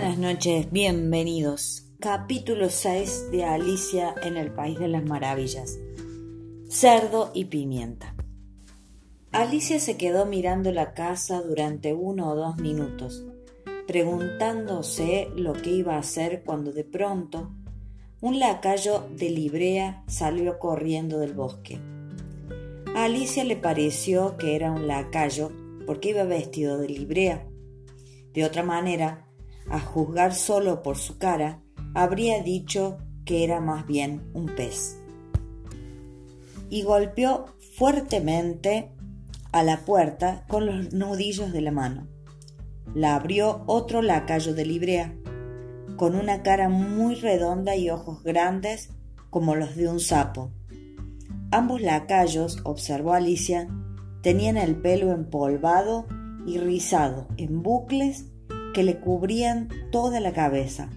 Buenas 0.00 0.18
noches, 0.18 0.70
bienvenidos. 0.70 1.82
Capítulo 1.98 2.70
6 2.70 3.32
de 3.32 3.42
Alicia 3.42 4.14
en 4.22 4.36
el 4.36 4.52
País 4.52 4.78
de 4.78 4.86
las 4.86 5.04
Maravillas. 5.04 5.76
Cerdo 6.68 7.32
y 7.34 7.46
pimienta. 7.46 8.14
Alicia 9.32 9.80
se 9.80 9.96
quedó 9.96 10.24
mirando 10.24 10.70
la 10.70 10.94
casa 10.94 11.42
durante 11.42 11.94
uno 11.94 12.30
o 12.30 12.36
dos 12.36 12.58
minutos, 12.58 13.26
preguntándose 13.88 15.30
lo 15.34 15.52
que 15.54 15.70
iba 15.70 15.96
a 15.96 15.98
hacer 15.98 16.44
cuando 16.44 16.70
de 16.70 16.84
pronto 16.84 17.50
un 18.20 18.38
lacayo 18.38 19.04
de 19.16 19.30
Librea 19.30 20.04
salió 20.06 20.60
corriendo 20.60 21.18
del 21.18 21.34
bosque. 21.34 21.80
A 22.94 23.06
Alicia 23.06 23.42
le 23.42 23.56
pareció 23.56 24.36
que 24.36 24.54
era 24.54 24.70
un 24.70 24.86
lacayo 24.86 25.50
porque 25.86 26.10
iba 26.10 26.22
vestido 26.22 26.78
de 26.78 26.88
Librea. 26.88 27.48
De 28.32 28.44
otra 28.44 28.62
manera, 28.62 29.27
a 29.70 29.80
juzgar 29.80 30.34
solo 30.34 30.82
por 30.82 30.96
su 30.96 31.18
cara, 31.18 31.62
habría 31.94 32.42
dicho 32.42 32.98
que 33.24 33.44
era 33.44 33.60
más 33.60 33.86
bien 33.86 34.30
un 34.34 34.46
pez. 34.46 34.98
Y 36.70 36.82
golpeó 36.82 37.46
fuertemente 37.76 38.90
a 39.52 39.62
la 39.62 39.84
puerta 39.84 40.44
con 40.48 40.66
los 40.66 40.92
nudillos 40.92 41.52
de 41.52 41.60
la 41.60 41.72
mano. 41.72 42.06
La 42.94 43.14
abrió 43.14 43.64
otro 43.66 44.02
lacayo 44.02 44.54
de 44.54 44.64
Librea, 44.64 45.14
con 45.96 46.14
una 46.14 46.42
cara 46.42 46.68
muy 46.68 47.14
redonda 47.14 47.76
y 47.76 47.90
ojos 47.90 48.22
grandes 48.22 48.90
como 49.30 49.54
los 49.54 49.76
de 49.76 49.88
un 49.88 50.00
sapo. 50.00 50.50
Ambos 51.50 51.80
lacayos, 51.80 52.60
observó 52.64 53.14
Alicia, 53.14 53.68
tenían 54.22 54.56
el 54.56 54.76
pelo 54.76 55.12
empolvado 55.12 56.06
y 56.46 56.58
rizado 56.58 57.26
en 57.36 57.62
bucles 57.62 58.26
que 58.74 58.82
le 58.82 58.98
cubrían 58.98 59.68
toda 59.90 60.20
la 60.20 60.32
cabeza. 60.32 60.90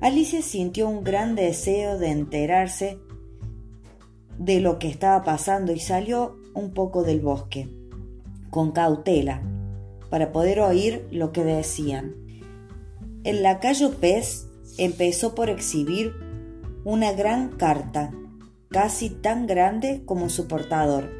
Alicia 0.00 0.42
sintió 0.42 0.88
un 0.88 1.04
gran 1.04 1.34
deseo 1.36 1.98
de 1.98 2.10
enterarse 2.10 2.98
de 4.38 4.60
lo 4.60 4.78
que 4.78 4.88
estaba 4.88 5.22
pasando 5.22 5.72
y 5.72 5.78
salió 5.78 6.36
un 6.54 6.74
poco 6.74 7.04
del 7.04 7.20
bosque, 7.20 7.68
con 8.50 8.72
cautela, 8.72 9.42
para 10.10 10.32
poder 10.32 10.60
oír 10.60 11.06
lo 11.10 11.32
que 11.32 11.44
decían. 11.44 12.14
El 13.24 13.42
lacayo 13.42 13.92
pez 13.92 14.48
empezó 14.78 15.34
por 15.34 15.48
exhibir 15.48 16.12
una 16.84 17.12
gran 17.12 17.50
carta, 17.50 18.10
casi 18.68 19.10
tan 19.10 19.46
grande 19.46 20.02
como 20.04 20.28
su 20.28 20.48
portador, 20.48 21.10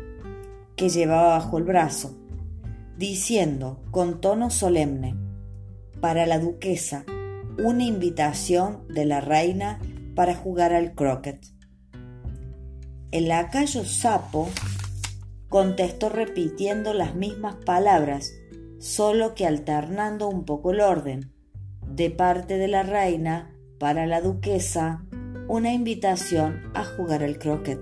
que 0.75 0.89
llevaba 0.89 1.39
bajo 1.39 1.59
el 1.59 1.64
brazo 1.64 2.22
diciendo 3.03 3.83
con 3.91 4.20
tono 4.20 4.48
solemne, 4.48 5.17
para 6.00 6.25
la 6.25 6.39
duquesa, 6.39 7.05
una 7.58 7.83
invitación 7.83 8.86
de 8.86 9.06
la 9.06 9.20
reina 9.20 9.81
para 10.14 10.36
jugar 10.36 10.72
al 10.72 10.95
croquet. 10.95 11.45
El 13.11 13.27
lacayo 13.27 13.84
sapo 13.84 14.48
contestó 15.48 16.11
repitiendo 16.11 16.95
las 16.95 17.17
mismas 17.17 17.56
palabras, 17.56 18.34
solo 18.78 19.34
que 19.34 19.48
alternando 19.48 20.28
un 20.28 20.45
poco 20.45 20.70
el 20.70 20.80
orden. 20.80 21.33
De 21.84 22.08
parte 22.08 22.56
de 22.56 22.69
la 22.69 22.84
reina, 22.84 23.53
para 23.80 24.06
la 24.06 24.20
duquesa, 24.20 25.05
una 25.48 25.73
invitación 25.73 26.70
a 26.73 26.84
jugar 26.84 27.25
al 27.25 27.41
croquet. 27.41 27.80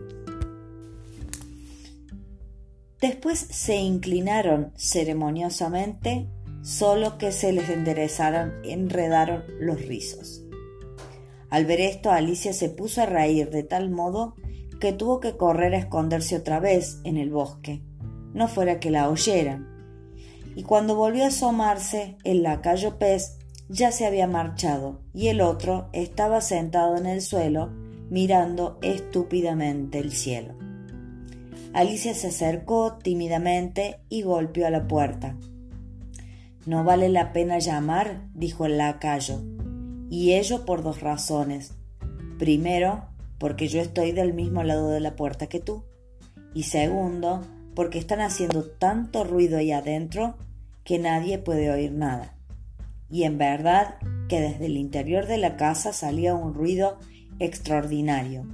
Después 3.00 3.38
se 3.38 3.76
inclinaron 3.76 4.72
ceremoniosamente, 4.76 6.28
solo 6.62 7.16
que 7.16 7.32
se 7.32 7.52
les 7.52 7.70
enderezaron, 7.70 8.52
enredaron 8.62 9.44
los 9.58 9.80
rizos. 9.86 10.42
Al 11.48 11.64
ver 11.64 11.80
esto, 11.80 12.10
Alicia 12.10 12.52
se 12.52 12.69
puso 12.69 13.02
a 13.02 13.06
reír 13.06 13.50
de 13.50 13.62
tal 13.62 13.91
modo 13.91 14.34
que 14.80 14.92
tuvo 14.92 15.20
que 15.20 15.36
correr 15.36 15.75
a 15.75 15.78
esconderse 15.78 16.36
otra 16.36 16.60
vez 16.60 17.00
en 17.04 17.16
el 17.16 17.30
bosque, 17.30 17.82
no 18.34 18.48
fuera 18.48 18.80
que 18.80 18.91
la 18.91 19.08
oyeran. 19.08 19.66
Y 20.54 20.62
cuando 20.62 20.94
volvió 20.94 21.25
a 21.25 21.28
asomarse, 21.28 22.19
el 22.25 22.42
lacayo 22.42 22.98
pez 22.98 23.38
ya 23.69 23.92
se 23.92 24.04
había 24.04 24.26
marchado 24.26 25.00
y 25.14 25.28
el 25.28 25.41
otro 25.41 25.88
estaba 25.92 26.41
sentado 26.41 26.96
en 26.96 27.06
el 27.06 27.22
suelo 27.22 27.70
mirando 28.10 28.78
estúpidamente 28.82 29.98
el 29.98 30.12
cielo. 30.12 30.59
Alicia 31.72 32.14
se 32.14 32.28
acercó 32.28 32.98
tímidamente 32.98 34.00
y 34.08 34.22
golpeó 34.22 34.66
a 34.66 34.70
la 34.70 34.88
puerta. 34.88 35.36
No 36.66 36.82
vale 36.82 37.08
la 37.08 37.32
pena 37.32 37.58
llamar, 37.60 38.28
dijo 38.34 38.66
el 38.66 38.76
lacayo, 38.76 39.41
y 40.10 40.32
ello 40.32 40.64
por 40.64 40.82
dos 40.82 41.00
razones. 41.00 41.75
Primero, 42.38 43.04
porque 43.38 43.69
yo 43.69 43.81
estoy 43.81 44.10
del 44.10 44.34
mismo 44.34 44.64
lado 44.64 44.91
de 44.91 44.98
la 44.98 45.14
puerta 45.14 45.47
que 45.47 45.60
tú, 45.60 45.84
y 46.54 46.64
segundo, 46.64 47.42
porque 47.76 48.00
están 48.00 48.20
haciendo 48.20 48.64
tanto 48.64 49.22
ruido 49.22 49.56
ahí 49.56 49.70
adentro 49.70 50.37
que 50.82 50.98
nadie 50.98 51.38
puede 51.38 51.70
oír 51.70 51.92
nada. 51.92 52.34
Y 53.08 53.22
en 53.22 53.38
verdad 53.38 53.94
que 54.28 54.41
desde 54.41 54.66
el 54.66 54.76
interior 54.76 55.26
de 55.26 55.38
la 55.38 55.56
casa 55.56 55.92
salía 55.92 56.34
un 56.34 56.52
ruido 56.52 56.98
extraordinario. 57.38 58.44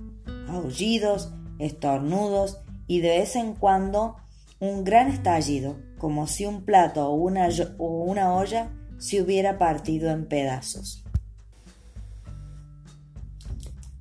Aullidos, 0.48 1.32
estornudos 1.58 2.60
y 2.86 3.00
de 3.00 3.18
vez 3.18 3.36
en 3.36 3.54
cuando 3.54 4.16
un 4.60 4.84
gran 4.84 5.08
estallido, 5.08 5.76
como 5.98 6.26
si 6.26 6.46
un 6.46 6.64
plato 6.64 7.08
o 7.08 7.14
una, 7.14 7.48
o 7.78 8.04
una 8.04 8.34
olla 8.34 8.70
se 8.98 9.20
hubiera 9.20 9.58
partido 9.58 10.10
en 10.10 10.26
pedazos. 10.26 11.04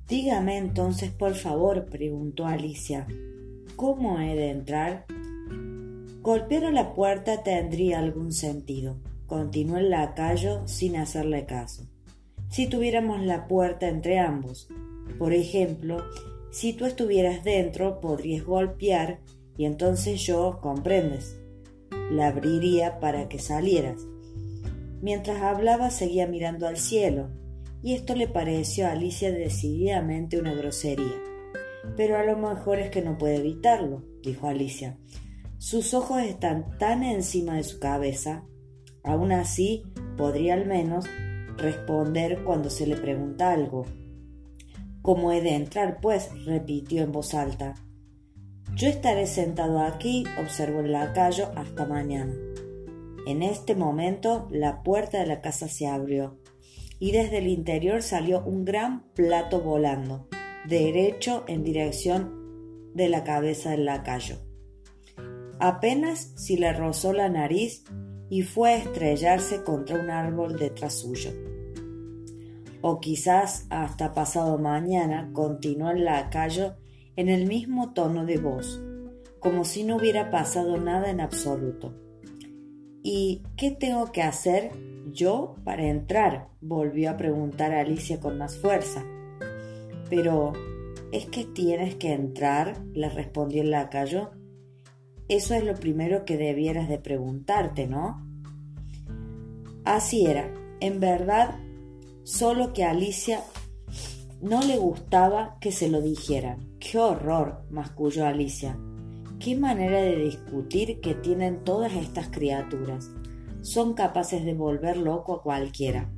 Dígame 0.08 0.56
entonces, 0.56 1.10
por 1.10 1.34
favor, 1.34 1.86
preguntó 1.86 2.46
Alicia, 2.46 3.06
¿cómo 3.74 4.20
he 4.20 4.36
de 4.36 4.50
entrar? 4.50 5.04
Golpear 6.22 6.66
a 6.66 6.70
la 6.70 6.94
puerta 6.94 7.42
tendría 7.42 7.98
algún 7.98 8.32
sentido, 8.32 8.98
continuó 9.26 9.78
el 9.78 9.90
lacayo 9.90 10.66
sin 10.66 10.96
hacerle 10.96 11.44
caso. 11.44 11.86
Si 12.48 12.68
tuviéramos 12.68 13.20
la 13.20 13.48
puerta 13.48 13.88
entre 13.88 14.20
ambos, 14.20 14.68
por 15.18 15.32
ejemplo, 15.32 16.04
si 16.56 16.72
tú 16.72 16.86
estuvieras 16.86 17.44
dentro, 17.44 18.00
podrías 18.00 18.42
golpear 18.42 19.20
y 19.58 19.66
entonces 19.66 20.22
yo, 20.22 20.58
comprendes, 20.62 21.36
la 22.10 22.28
abriría 22.28 22.98
para 22.98 23.28
que 23.28 23.38
salieras. 23.38 24.06
Mientras 25.02 25.42
hablaba 25.42 25.90
seguía 25.90 26.26
mirando 26.26 26.66
al 26.66 26.78
cielo, 26.78 27.28
y 27.82 27.92
esto 27.92 28.14
le 28.14 28.26
pareció 28.26 28.86
a 28.86 28.92
Alicia 28.92 29.30
decididamente 29.32 30.40
una 30.40 30.54
grosería. 30.54 31.22
Pero 31.94 32.16
a 32.16 32.24
lo 32.24 32.38
mejor 32.38 32.78
es 32.78 32.88
que 32.88 33.02
no 33.02 33.18
puede 33.18 33.36
evitarlo, 33.36 34.02
dijo 34.22 34.48
Alicia. 34.48 34.98
Sus 35.58 35.92
ojos 35.92 36.22
están 36.22 36.78
tan 36.78 37.02
encima 37.02 37.56
de 37.56 37.64
su 37.64 37.80
cabeza. 37.80 38.46
Aún 39.04 39.30
así, 39.30 39.82
podría 40.16 40.54
al 40.54 40.64
menos 40.64 41.04
responder 41.58 42.44
cuando 42.44 42.70
se 42.70 42.86
le 42.86 42.96
pregunta 42.96 43.52
algo. 43.52 43.84
¿Cómo 45.06 45.30
he 45.30 45.40
de 45.40 45.54
entrar, 45.54 46.00
pues? 46.00 46.30
repitió 46.46 47.04
en 47.04 47.12
voz 47.12 47.32
alta. 47.32 47.74
Yo 48.74 48.88
estaré 48.88 49.28
sentado 49.28 49.78
aquí, 49.78 50.24
observó 50.40 50.80
el 50.80 50.90
lacayo, 50.90 51.52
hasta 51.54 51.86
mañana. 51.86 52.34
En 53.24 53.44
este 53.44 53.76
momento 53.76 54.48
la 54.50 54.82
puerta 54.82 55.20
de 55.20 55.26
la 55.26 55.40
casa 55.40 55.68
se 55.68 55.86
abrió 55.86 56.40
y 56.98 57.12
desde 57.12 57.38
el 57.38 57.46
interior 57.46 58.02
salió 58.02 58.42
un 58.44 58.64
gran 58.64 59.12
plato 59.12 59.60
volando, 59.60 60.26
derecho 60.66 61.44
en 61.46 61.62
dirección 61.62 62.90
de 62.92 63.08
la 63.08 63.22
cabeza 63.22 63.70
del 63.70 63.84
lacayo. 63.84 64.38
Apenas 65.60 66.32
si 66.34 66.56
le 66.56 66.72
rozó 66.72 67.12
la 67.12 67.28
nariz 67.28 67.84
y 68.28 68.42
fue 68.42 68.70
a 68.72 68.78
estrellarse 68.78 69.62
contra 69.62 70.00
un 70.00 70.10
árbol 70.10 70.58
detrás 70.58 70.94
suyo 70.94 71.30
o 72.88 73.00
quizás 73.00 73.66
hasta 73.68 74.12
pasado 74.12 74.58
mañana, 74.58 75.30
continuó 75.32 75.90
el 75.90 76.04
lacayo 76.04 76.76
en 77.16 77.28
el 77.28 77.48
mismo 77.48 77.92
tono 77.94 78.24
de 78.24 78.38
voz, 78.38 78.80
como 79.40 79.64
si 79.64 79.82
no 79.82 79.96
hubiera 79.96 80.30
pasado 80.30 80.76
nada 80.76 81.10
en 81.10 81.20
absoluto. 81.20 81.96
¿Y 83.02 83.42
qué 83.56 83.72
tengo 83.72 84.12
que 84.12 84.22
hacer 84.22 84.70
yo 85.10 85.56
para 85.64 85.88
entrar? 85.88 86.50
volvió 86.60 87.10
a 87.10 87.16
preguntar 87.16 87.72
Alicia 87.72 88.20
con 88.20 88.38
más 88.38 88.56
fuerza. 88.56 89.04
Pero, 90.08 90.52
¿es 91.10 91.26
que 91.26 91.44
tienes 91.44 91.96
que 91.96 92.12
entrar? 92.12 92.84
le 92.92 93.08
respondió 93.08 93.62
el 93.62 93.72
lacayo. 93.72 94.30
Eso 95.26 95.54
es 95.54 95.64
lo 95.64 95.74
primero 95.74 96.24
que 96.24 96.36
debieras 96.36 96.88
de 96.88 97.00
preguntarte, 97.00 97.88
¿no? 97.88 98.24
Así 99.84 100.26
era. 100.26 100.54
En 100.78 101.00
verdad 101.00 101.65
solo 102.26 102.72
que 102.72 102.82
a 102.82 102.90
Alicia 102.90 103.44
no 104.42 104.60
le 104.60 104.76
gustaba 104.78 105.58
que 105.60 105.70
se 105.70 105.88
lo 105.88 106.02
dijeran. 106.02 106.76
¡Qué 106.80 106.98
horror! 106.98 107.62
masculló 107.70 108.26
Alicia. 108.26 108.76
¡Qué 109.38 109.54
manera 109.54 110.00
de 110.02 110.16
discutir 110.16 111.00
que 111.00 111.14
tienen 111.14 111.62
todas 111.62 111.92
estas 111.94 112.28
criaturas! 112.28 113.10
son 113.62 113.94
capaces 113.94 114.44
de 114.44 114.54
volver 114.54 114.96
loco 114.96 115.34
a 115.34 115.42
cualquiera. 115.42 116.08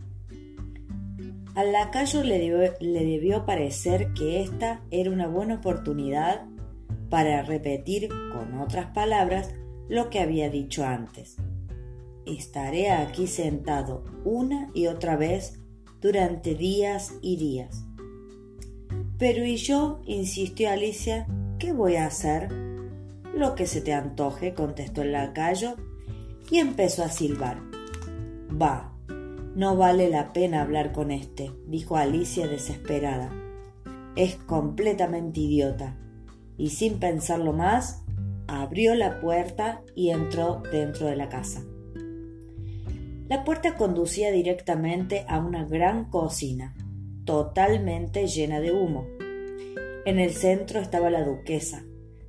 Al 1.54 1.72
lacayo 1.72 2.22
le 2.22 2.38
debió, 2.38 2.72
le 2.80 3.04
debió 3.04 3.44
parecer 3.44 4.12
que 4.14 4.42
esta 4.42 4.82
era 4.90 5.10
una 5.10 5.28
buena 5.28 5.56
oportunidad 5.56 6.46
para 7.10 7.42
repetir 7.42 8.08
con 8.32 8.58
otras 8.60 8.92
palabras 8.92 9.54
lo 9.88 10.10
que 10.10 10.20
había 10.20 10.50
dicho 10.50 10.84
antes. 10.84 11.36
Estaré 12.26 12.90
aquí 12.90 13.26
sentado 13.26 14.04
una 14.24 14.70
y 14.74 14.86
otra 14.86 15.16
vez 15.16 15.58
durante 16.00 16.54
días 16.54 17.14
y 17.22 17.36
días. 17.36 17.84
Pero 19.18 19.44
¿y 19.44 19.56
yo? 19.56 20.00
insistió 20.06 20.70
Alicia, 20.70 21.26
¿qué 21.58 21.72
voy 21.72 21.96
a 21.96 22.06
hacer? 22.06 22.52
Lo 23.34 23.54
que 23.54 23.66
se 23.66 23.80
te 23.80 23.92
antoje, 23.92 24.54
contestó 24.54 25.02
el 25.02 25.12
lacayo 25.12 25.74
y 26.50 26.58
empezó 26.58 27.04
a 27.04 27.08
silbar. 27.08 27.60
Va, 28.50 28.92
no 29.54 29.76
vale 29.76 30.08
la 30.08 30.32
pena 30.32 30.62
hablar 30.62 30.92
con 30.92 31.10
este, 31.10 31.50
dijo 31.66 31.96
Alicia 31.96 32.46
desesperada. 32.46 33.32
Es 34.14 34.36
completamente 34.36 35.40
idiota. 35.40 35.96
Y 36.56 36.70
sin 36.70 36.98
pensarlo 36.98 37.52
más, 37.52 38.02
abrió 38.46 38.94
la 38.94 39.20
puerta 39.20 39.82
y 39.94 40.10
entró 40.10 40.62
dentro 40.72 41.06
de 41.06 41.16
la 41.16 41.28
casa. 41.28 41.62
La 43.28 43.44
puerta 43.44 43.76
conducía 43.76 44.32
directamente 44.32 45.26
a 45.28 45.38
una 45.38 45.66
gran 45.66 46.06
cocina, 46.08 46.74
totalmente 47.26 48.26
llena 48.26 48.58
de 48.58 48.72
humo. 48.72 49.06
En 50.06 50.18
el 50.18 50.30
centro 50.32 50.80
estaba 50.80 51.10
la 51.10 51.26
duquesa, 51.26 51.84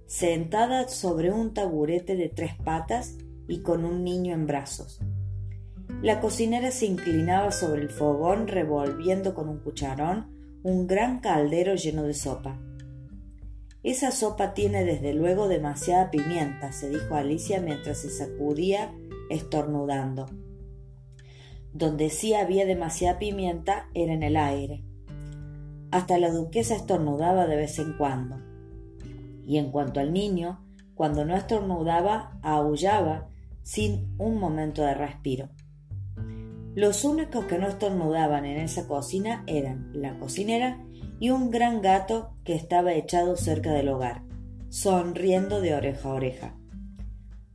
sentada 0.07 0.89
sobre 0.89 1.31
un 1.31 1.53
taburete 1.53 2.17
de 2.17 2.27
tres 2.27 2.51
patas 2.65 3.15
y 3.47 3.61
con 3.61 3.85
un 3.85 4.03
niño 4.03 4.33
en 4.33 4.45
brazos. 4.45 4.99
La 6.01 6.19
cocinera 6.19 6.69
se 6.71 6.87
inclinaba 6.87 7.53
sobre 7.53 7.81
el 7.81 7.89
fogón 7.89 8.49
revolviendo 8.49 9.33
con 9.33 9.47
un 9.47 9.59
cucharón 9.59 10.37
un 10.63 10.85
gran 10.85 11.21
caldero 11.21 11.75
lleno 11.75 12.03
de 12.03 12.13
sopa. 12.13 12.59
Esa 13.83 14.11
sopa 14.11 14.53
tiene 14.53 14.83
desde 14.83 15.13
luego 15.13 15.47
demasiada 15.47 16.11
pimienta, 16.11 16.73
se 16.73 16.89
dijo 16.89 17.15
Alicia 17.15 17.61
mientras 17.61 17.99
se 17.99 18.09
sacudía 18.09 18.93
estornudando. 19.29 20.25
Donde 21.73 22.09
sí 22.09 22.33
había 22.33 22.65
demasiada 22.65 23.19
pimienta 23.19 23.89
era 23.93 24.13
en 24.13 24.23
el 24.23 24.37
aire. 24.37 24.83
Hasta 25.91 26.17
la 26.17 26.31
duquesa 26.31 26.75
estornudaba 26.75 27.47
de 27.47 27.55
vez 27.55 27.79
en 27.79 27.93
cuando. 27.97 28.37
Y 29.45 29.57
en 29.57 29.71
cuanto 29.71 29.99
al 29.99 30.13
niño, 30.13 30.63
cuando 30.95 31.25
no 31.25 31.35
estornudaba, 31.35 32.39
aullaba 32.43 33.29
sin 33.63 34.15
un 34.17 34.39
momento 34.39 34.81
de 34.81 34.93
respiro. 34.93 35.49
Los 36.75 37.03
únicos 37.03 37.45
que 37.45 37.57
no 37.57 37.67
estornudaban 37.67 38.45
en 38.45 38.57
esa 38.57 38.87
cocina 38.87 39.43
eran 39.47 39.91
la 39.93 40.17
cocinera 40.19 40.83
y 41.19 41.31
un 41.31 41.49
gran 41.49 41.81
gato 41.81 42.35
que 42.43 42.55
estaba 42.55 42.93
echado 42.93 43.35
cerca 43.35 43.73
del 43.73 43.89
hogar, 43.89 44.23
sonriendo 44.69 45.61
de 45.61 45.73
oreja 45.73 46.09
a 46.09 46.13
oreja. 46.13 46.58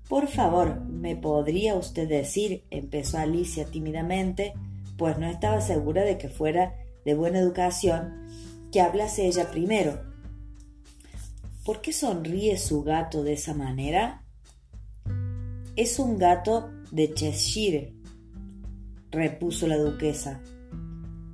Por 0.08 0.28
favor, 0.28 0.80
¿me 0.82 1.16
podría 1.16 1.74
usted 1.74 2.08
decir? 2.08 2.64
empezó 2.70 3.18
Alicia 3.18 3.64
tímidamente, 3.66 4.52
pues 4.98 5.18
no 5.18 5.26
estaba 5.26 5.60
segura 5.60 6.04
de 6.04 6.18
que 6.18 6.28
fuera 6.28 6.74
de 7.04 7.14
buena 7.14 7.38
educación 7.38 8.26
que 8.70 8.80
hablase 8.80 9.26
ella 9.26 9.50
primero. 9.50 10.02
¿Por 11.64 11.80
qué 11.80 11.92
sonríe 11.92 12.58
su 12.58 12.82
gato 12.82 13.22
de 13.22 13.32
esa 13.32 13.54
manera? 13.54 14.24
Es 15.76 15.98
un 15.98 16.18
gato 16.18 16.70
de 16.90 17.14
Cheshire, 17.14 17.94
repuso 19.10 19.66
la 19.66 19.78
duquesa. 19.78 20.40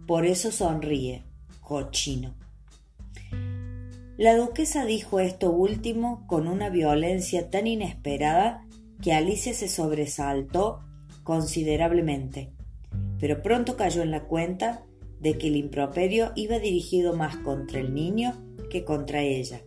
Por 0.07 0.25
eso 0.27 0.53
sonríe, 0.53 1.25
cochino. 1.61 2.40
La 4.21 4.37
duquesa 4.37 4.85
dijo 4.85 5.19
esto 5.19 5.51
último 5.51 6.27
con 6.27 6.47
una 6.47 6.69
violencia 6.69 7.49
tan 7.49 7.67
inesperada 7.67 8.67
que 9.01 9.15
Alicia 9.15 9.55
se 9.55 9.67
sobresaltó 9.67 10.81
considerablemente, 11.23 12.53
pero 13.19 13.43
pronto 13.43 13.79
cayó 13.79 14.03
en 14.03 14.11
la 14.11 14.25
cuenta 14.25 14.85
de 15.21 15.39
que 15.39 15.47
el 15.49 15.57
improperio 15.57 16.33
iba 16.37 16.59
dirigido 16.59 17.17
más 17.17 17.39
contra 17.39 17.81
el 17.81 17.95
niño 17.95 18.35
que 18.69 18.85
contra 18.85 19.23
ella, 19.23 19.63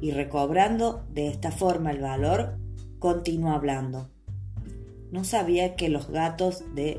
y 0.00 0.10
recobrando 0.10 1.06
de 1.12 1.28
esta 1.28 1.52
forma 1.52 1.92
el 1.92 2.00
valor, 2.00 2.58
continuó 2.98 3.52
hablando. 3.52 4.10
No 5.12 5.22
sabía 5.22 5.76
que 5.76 5.90
los 5.90 6.10
gatos 6.10 6.64
de 6.74 6.98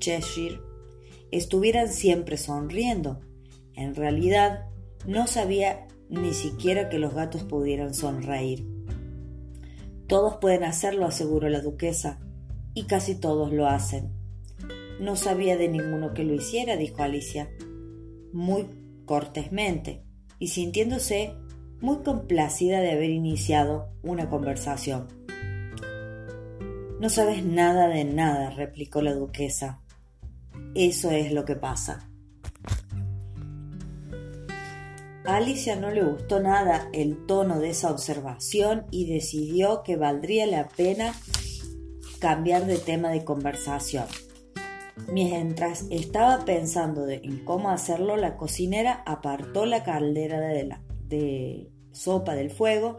Cheshire 0.00 0.60
estuvieran 1.30 1.88
siempre 1.88 2.36
sonriendo. 2.36 3.22
En 3.72 3.94
realidad, 3.94 4.66
no 5.06 5.26
sabía 5.26 5.86
ni 6.10 6.34
siquiera 6.34 6.88
que 6.88 6.98
los 6.98 7.14
gatos 7.14 7.44
pudieran 7.44 7.94
sonreír. 7.94 8.66
Todos 10.06 10.38
pueden 10.40 10.64
hacerlo, 10.64 11.06
aseguró 11.06 11.48
la 11.48 11.60
duquesa, 11.60 12.18
y 12.74 12.84
casi 12.84 13.14
todos 13.14 13.52
lo 13.52 13.66
hacen. 13.66 14.10
No 15.00 15.16
sabía 15.16 15.56
de 15.56 15.68
ninguno 15.68 16.12
que 16.12 16.24
lo 16.24 16.34
hiciera, 16.34 16.76
dijo 16.76 17.02
Alicia, 17.02 17.48
muy 18.32 18.66
cortésmente, 19.06 20.02
y 20.38 20.48
sintiéndose 20.48 21.34
muy 21.80 21.98
complacida 21.98 22.80
de 22.80 22.90
haber 22.90 23.10
iniciado 23.10 23.88
una 24.02 24.28
conversación. 24.28 25.06
No 27.00 27.08
sabes 27.08 27.44
nada 27.44 27.88
de 27.88 28.04
nada, 28.04 28.50
replicó 28.50 29.00
la 29.00 29.14
duquesa. 29.14 29.80
Eso 30.74 31.10
es 31.10 31.32
lo 31.32 31.44
que 31.44 31.56
pasa. 31.56 32.09
A 35.24 35.36
Alicia 35.36 35.76
no 35.76 35.90
le 35.90 36.02
gustó 36.02 36.40
nada 36.40 36.88
el 36.92 37.26
tono 37.26 37.60
de 37.60 37.70
esa 37.70 37.90
observación 37.90 38.86
y 38.90 39.06
decidió 39.06 39.82
que 39.82 39.96
valdría 39.96 40.46
la 40.46 40.68
pena 40.68 41.14
cambiar 42.20 42.66
de 42.66 42.78
tema 42.78 43.10
de 43.10 43.24
conversación. 43.24 44.06
Mientras 45.12 45.86
estaba 45.90 46.44
pensando 46.44 47.08
en 47.08 47.44
cómo 47.44 47.70
hacerlo, 47.70 48.16
la 48.16 48.36
cocinera 48.36 49.02
apartó 49.06 49.66
la 49.66 49.82
caldera 49.82 50.40
de, 50.40 50.64
la, 50.64 50.82
de 51.06 51.70
sopa 51.92 52.34
del 52.34 52.50
fuego 52.50 52.96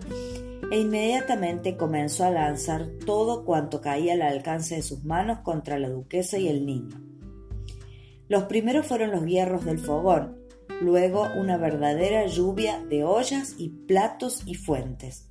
e 0.71 0.79
inmediatamente 0.79 1.75
comenzó 1.75 2.25
a 2.25 2.31
lanzar 2.31 2.87
todo 3.05 3.45
cuanto 3.45 3.81
caía 3.81 4.13
al 4.13 4.21
alcance 4.21 4.75
de 4.75 4.81
sus 4.81 5.03
manos 5.03 5.39
contra 5.39 5.79
la 5.79 5.89
duquesa 5.89 6.37
y 6.37 6.47
el 6.47 6.65
niño. 6.65 7.01
Los 8.27 8.43
primeros 8.43 8.85
fueron 8.85 9.11
los 9.11 9.25
hierros 9.25 9.65
del 9.65 9.79
fogón, 9.79 10.40
luego 10.81 11.27
una 11.37 11.57
verdadera 11.57 12.25
lluvia 12.25 12.83
de 12.89 13.03
ollas 13.03 13.55
y 13.57 13.69
platos 13.69 14.41
y 14.45 14.55
fuentes. 14.55 15.27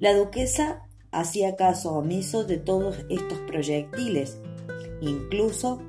La 0.00 0.14
duquesa 0.14 0.86
hacía 1.10 1.56
caso 1.56 1.92
omiso 1.92 2.44
de 2.44 2.56
todos 2.56 3.04
estos 3.10 3.38
proyectiles, 3.40 4.40
incluso 5.00 5.82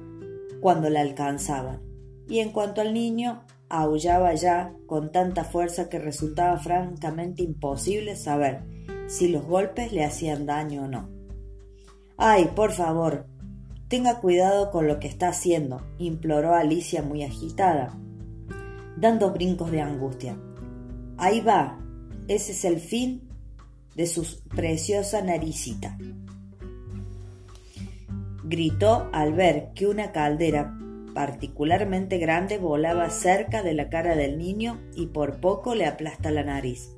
cuando 0.59 0.89
la 0.89 1.01
alcanzaban, 1.01 1.81
y 2.27 2.39
en 2.39 2.51
cuanto 2.51 2.81
al 2.81 2.93
niño, 2.93 3.45
aullaba 3.69 4.33
ya 4.33 4.73
con 4.85 5.11
tanta 5.11 5.45
fuerza 5.45 5.89
que 5.89 5.99
resultaba 5.99 6.57
francamente 6.57 7.43
imposible 7.43 8.15
saber 8.15 8.63
si 9.07 9.29
los 9.29 9.45
golpes 9.45 9.93
le 9.93 10.03
hacían 10.03 10.45
daño 10.45 10.83
o 10.83 10.87
no. 10.87 11.09
Ay, 12.17 12.49
por 12.53 12.73
favor, 12.73 13.27
tenga 13.87 14.19
cuidado 14.19 14.71
con 14.71 14.87
lo 14.87 14.99
que 14.99 15.07
está 15.07 15.29
haciendo, 15.29 15.81
imploró 15.99 16.53
Alicia 16.53 17.01
muy 17.01 17.23
agitada 17.23 17.97
dando 18.99 19.31
brincos 19.31 19.71
de 19.71 19.81
angustia. 19.81 20.37
Ahí 21.17 21.41
va, 21.41 21.79
ese 22.27 22.51
es 22.51 22.65
el 22.65 22.79
fin 22.79 23.29
de 23.95 24.07
su 24.07 24.25
preciosa 24.49 25.21
naricita. 25.21 25.97
Gritó 28.43 29.09
al 29.11 29.33
ver 29.33 29.71
que 29.75 29.87
una 29.87 30.11
caldera 30.11 30.75
particularmente 31.13 32.17
grande 32.17 32.57
volaba 32.57 33.09
cerca 33.09 33.63
de 33.63 33.73
la 33.73 33.89
cara 33.89 34.15
del 34.15 34.37
niño 34.37 34.79
y 34.95 35.07
por 35.07 35.39
poco 35.39 35.75
le 35.75 35.85
aplasta 35.85 36.31
la 36.31 36.43
nariz. 36.43 36.95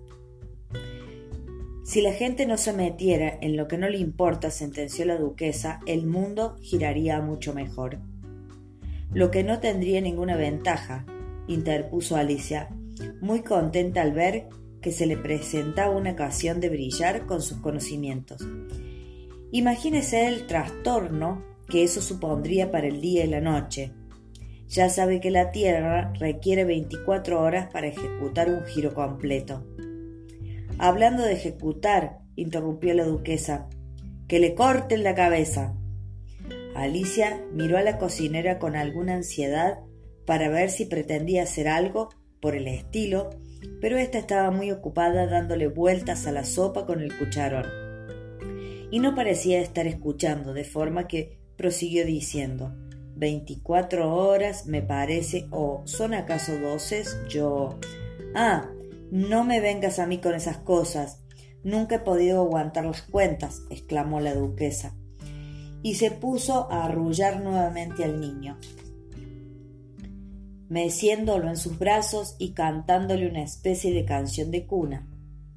Si 1.83 2.01
la 2.01 2.13
gente 2.13 2.45
no 2.45 2.57
se 2.57 2.73
metiera 2.73 3.37
en 3.41 3.57
lo 3.57 3.67
que 3.67 3.77
no 3.77 3.89
le 3.89 3.97
importa, 3.97 4.49
sentenció 4.51 5.05
la 5.05 5.17
duquesa, 5.17 5.79
el 5.85 6.05
mundo 6.05 6.55
giraría 6.61 7.19
mucho 7.21 7.53
mejor. 7.53 7.99
Lo 9.13 9.29
que 9.29 9.43
no 9.43 9.59
tendría 9.59 9.99
ninguna 9.99 10.37
ventaja, 10.37 11.05
interpuso 11.47 12.15
Alicia, 12.15 12.69
muy 13.21 13.41
contenta 13.41 14.01
al 14.01 14.13
ver 14.13 14.47
que 14.81 14.91
se 14.91 15.05
le 15.05 15.17
presentaba 15.17 15.95
una 15.95 16.11
ocasión 16.11 16.59
de 16.59 16.69
brillar 16.69 17.25
con 17.25 17.41
sus 17.41 17.59
conocimientos. 17.59 18.45
Imagínese 19.51 20.27
el 20.27 20.47
trastorno 20.47 21.43
que 21.67 21.83
eso 21.83 22.01
supondría 22.01 22.71
para 22.71 22.87
el 22.87 23.01
día 23.01 23.23
y 23.23 23.27
la 23.27 23.41
noche. 23.41 23.91
Ya 24.67 24.89
sabe 24.89 25.19
que 25.19 25.31
la 25.31 25.51
Tierra 25.51 26.13
requiere 26.19 26.63
24 26.63 27.41
horas 27.41 27.69
para 27.71 27.87
ejecutar 27.87 28.49
un 28.49 28.63
giro 28.65 28.93
completo. 28.93 29.65
Hablando 30.77 31.23
de 31.23 31.33
ejecutar, 31.33 32.19
interrumpió 32.35 32.93
la 32.93 33.05
duquesa, 33.05 33.67
que 34.27 34.39
le 34.39 34.55
corten 34.55 35.03
la 35.03 35.13
cabeza. 35.13 35.75
Alicia 36.73 37.41
miró 37.53 37.77
a 37.77 37.81
la 37.83 37.97
cocinera 37.97 38.57
con 38.57 38.75
alguna 38.75 39.15
ansiedad 39.15 39.79
para 40.25 40.49
ver 40.49 40.69
si 40.69 40.85
pretendía 40.85 41.43
hacer 41.43 41.67
algo 41.67 42.09
por 42.39 42.55
el 42.55 42.67
estilo, 42.67 43.29
pero 43.79 43.97
ésta 43.97 44.17
estaba 44.17 44.51
muy 44.51 44.71
ocupada 44.71 45.27
dándole 45.27 45.67
vueltas 45.67 46.27
a 46.27 46.31
la 46.31 46.43
sopa 46.43 46.85
con 46.85 47.01
el 47.01 47.17
cucharón. 47.17 47.65
Y 48.91 48.99
no 48.99 49.15
parecía 49.15 49.61
estar 49.61 49.87
escuchando, 49.87 50.53
de 50.53 50.63
forma 50.63 51.07
que 51.07 51.39
prosiguió 51.55 52.05
diciendo 52.05 52.75
Veinticuatro 53.15 54.15
horas 54.15 54.65
me 54.65 54.81
parece, 54.81 55.47
o 55.51 55.83
son 55.85 56.13
acaso 56.15 56.57
doces, 56.57 57.17
yo. 57.29 57.77
Ah, 58.33 58.69
no 59.11 59.43
me 59.43 59.59
vengas 59.59 59.99
a 59.99 60.07
mí 60.07 60.17
con 60.17 60.33
esas 60.33 60.57
cosas. 60.57 61.21
Nunca 61.63 61.97
he 61.97 61.99
podido 61.99 62.41
aguantar 62.41 62.85
las 62.85 63.03
cuentas, 63.03 63.61
exclamó 63.69 64.19
la 64.19 64.33
duquesa, 64.33 64.95
y 65.83 65.95
se 65.95 66.09
puso 66.09 66.71
a 66.71 66.85
arrullar 66.85 67.41
nuevamente 67.41 68.03
al 68.03 68.19
niño 68.19 68.57
meciéndolo 70.71 71.49
en 71.49 71.57
sus 71.57 71.77
brazos 71.77 72.37
y 72.39 72.53
cantándole 72.53 73.27
una 73.27 73.43
especie 73.43 73.93
de 73.93 74.05
canción 74.05 74.51
de 74.51 74.65
cuna, 74.65 75.05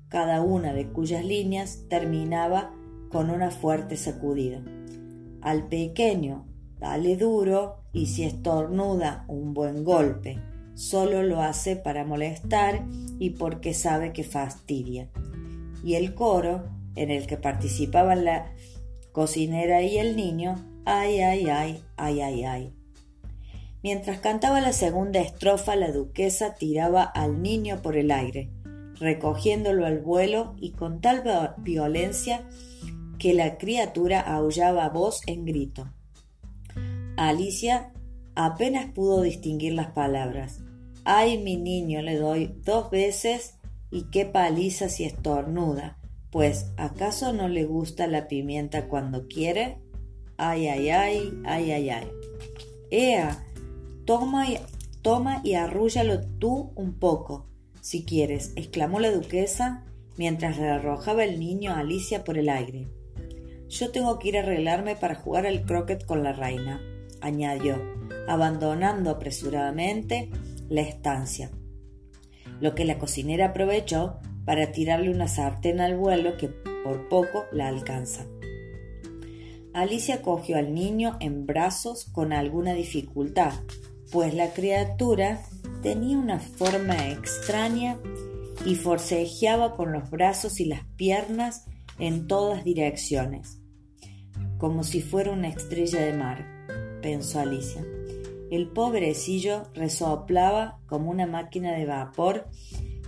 cada 0.09 0.42
una 0.42 0.73
de 0.73 0.88
cuyas 0.88 1.25
líneas 1.25 1.85
terminaba 1.88 2.75
con 3.11 3.30
una 3.30 3.52
fuerte 3.52 3.97
sacudida. 3.97 4.61
Al 5.40 5.68
pequeño, 5.68 6.49
dale 6.80 7.16
duro 7.16 7.76
y 7.92 8.06
si 8.06 8.25
estornuda 8.25 9.25
un 9.28 9.54
buen 9.54 9.85
golpe, 9.85 10.40
solo 10.75 11.23
lo 11.23 11.42
hace 11.42 11.76
para 11.76 12.04
molestar 12.04 12.85
y 13.21 13.30
porque 13.30 13.73
sabe 13.73 14.12
que 14.12 14.25
fastidia. 14.25 15.11
Y 15.85 15.94
el 15.94 16.16
coro, 16.16 16.64
en 16.97 17.12
el 17.12 17.28
que 17.28 17.37
participaban 17.37 18.25
la 18.25 18.50
cocinera 19.12 19.80
y 19.80 19.97
el 19.97 20.16
niño, 20.16 20.56
ay, 20.85 21.21
ay, 21.21 21.47
ay, 21.49 21.85
ay, 21.97 22.21
ay, 22.21 22.42
ay. 22.42 22.74
Mientras 23.85 24.19
cantaba 24.19 24.62
la 24.62 24.73
segunda 24.73 25.21
estrofa, 25.21 25.76
la 25.76 25.93
duquesa 25.93 26.55
tiraba 26.55 27.03
al 27.03 27.43
niño 27.43 27.83
por 27.83 27.99
el 27.99 28.12
aire, 28.12 28.49
recogiéndolo 28.95 29.85
al 29.85 29.99
vuelo 29.99 30.57
y 30.59 30.71
con 30.71 31.03
tal 31.03 31.23
violencia 31.59 32.49
que 33.19 33.35
la 33.35 33.59
criatura 33.59 34.21
aullaba 34.21 34.88
voz 34.88 35.21
en 35.26 35.45
grito. 35.45 35.93
Alicia 37.19 37.93
apenas 38.35 38.91
pudo 38.91 39.21
distinguir 39.21 39.75
las 39.75 39.88
palabras. 39.88 40.61
Ay, 41.05 41.37
mi 41.37 41.59
niño, 41.59 42.00
le 42.00 42.17
doy 42.17 42.55
dos 42.64 42.91
veces 42.91 43.59
y 43.91 44.05
qué 44.05 44.25
paliza 44.25 44.88
si 44.88 45.05
estornuda. 45.05 45.99
Pues, 46.31 46.73
¿acaso 46.79 47.35
no 47.35 47.49
le 47.49 47.64
gusta 47.67 48.07
la 48.07 48.29
pimienta 48.29 48.88
cuando 48.88 49.29
quiere? 49.29 49.76
Ay, 50.38 50.69
ay, 50.69 50.88
ay, 50.88 51.33
ay, 51.45 51.71
ay, 51.71 51.91
ay. 51.91 52.09
Ea, 52.91 53.45
Toma 54.04 54.50
y, 54.50 54.58
toma 55.02 55.42
tú 56.38 56.73
un 56.75 56.99
poco, 56.99 57.46
si 57.80 58.04
quieres, 58.04 58.52
exclamó 58.56 59.00
la 59.00 59.11
duquesa 59.11 59.84
mientras 60.16 60.58
le 60.58 60.68
arrojaba 60.68 61.25
el 61.25 61.40
niño 61.40 61.73
a 61.73 61.80
Alicia 61.80 62.25
por 62.25 62.38
el 62.38 62.49
aire. 62.49 62.88
Yo 63.68 63.90
tengo 63.90 64.18
que 64.18 64.28
ir 64.28 64.37
a 64.37 64.40
arreglarme 64.40 64.94
para 64.96 65.14
jugar 65.14 65.46
al 65.46 65.64
croquet 65.64 66.04
con 66.04 66.23
la 66.23 66.32
reina, 66.32 66.80
añadió, 67.20 67.76
abandonando 68.28 69.11
apresuradamente 69.11 70.30
la 70.68 70.82
estancia. 70.82 71.50
Lo 72.61 72.75
que 72.75 72.84
la 72.84 72.99
cocinera 72.99 73.46
aprovechó 73.46 74.18
para 74.44 74.73
tirarle 74.73 75.11
una 75.11 75.28
sartén 75.28 75.80
al 75.80 75.96
vuelo 75.96 76.37
que 76.37 76.49
por 76.49 77.08
poco 77.08 77.46
la 77.52 77.68
alcanza. 77.68 78.26
Alicia 79.73 80.23
cogió 80.23 80.56
al 80.56 80.73
niño 80.73 81.16
en 81.20 81.46
brazos 81.46 82.04
con 82.04 82.32
alguna 82.32 82.75
dificultad, 82.75 83.54
pues 84.14 84.33
la 84.33 84.52
criatura 84.52 85.42
tenía 85.83 86.16
una 86.16 86.38
forma 86.38 87.09
extraña 87.09 87.99
y 88.64 88.76
forcejeaba 88.76 89.75
con 89.75 89.90
los 89.90 90.09
brazos 90.09 90.61
y 90.61 90.66
las 90.66 90.85
piernas 90.94 91.64
en 91.99 92.28
todas 92.28 92.62
direcciones, 92.62 93.59
como 94.56 94.85
si 94.85 95.02
fuera 95.02 95.33
una 95.33 95.49
estrella 95.49 96.00
de 96.00 96.12
mar, 96.12 96.47
pensó 97.02 97.40
Alicia. 97.40 97.85
El 98.52 98.68
pobrecillo 98.68 99.64
resoplaba 99.75 100.78
como 100.87 101.11
una 101.11 101.26
máquina 101.26 101.73
de 101.73 101.85
vapor 101.85 102.47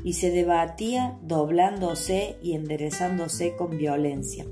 y 0.03 0.15
se 0.15 0.33
debatía 0.33 1.21
doblándose 1.23 2.37
y 2.43 2.55
enderezándose 2.55 3.55
con 3.55 3.79
violencia 3.79 4.45